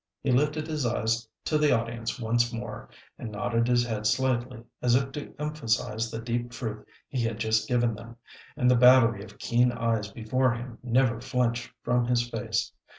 He 0.23 0.31
lifted 0.31 0.65
his 0.65 0.83
eyes 0.83 1.27
to 1.45 1.59
the 1.59 1.71
audience 1.71 2.19
once 2.19 2.51
more 2.51 2.89
and 3.19 3.31
nodded 3.31 3.67
his 3.67 3.85
head 3.85 4.07
slightly, 4.07 4.63
as 4.81 4.95
if 4.95 5.11
to 5.11 5.35
emphasize 5.37 6.09
the 6.09 6.17
deep 6.19 6.49
truth 6.49 6.83
he 7.07 7.21
had 7.21 7.37
just 7.37 7.67
given 7.67 7.93
them, 7.93 8.15
and 8.57 8.67
the 8.71 8.75
battery 8.75 9.23
of 9.23 9.37
keen 9.37 9.71
eyes 9.71 10.09
before 10.11 10.55
him 10.55 10.79
never 10.81 11.21
flinched 11.21 11.71
from 11.83 12.05
his 12.05 12.27
face. 12.27 12.71